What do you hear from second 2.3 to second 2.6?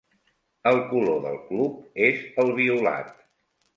el